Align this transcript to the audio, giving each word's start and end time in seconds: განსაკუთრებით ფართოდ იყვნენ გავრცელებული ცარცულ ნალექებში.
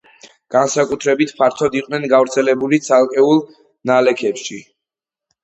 განსაკუთრებით 0.53 1.33
ფართოდ 1.41 1.77
იყვნენ 1.81 2.07
გავრცელებული 2.15 2.81
ცარცულ 2.87 3.39
ნალექებში. 3.93 4.61